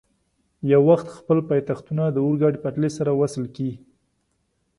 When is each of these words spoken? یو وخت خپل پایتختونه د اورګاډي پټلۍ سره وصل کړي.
یو 0.71 0.81
وخت 0.89 1.07
خپل 1.17 1.37
پایتختونه 1.49 2.03
د 2.09 2.17
اورګاډي 2.25 2.59
پټلۍ 2.63 2.91
سره 2.97 3.11
وصل 3.21 3.43
کړي. 3.55 3.71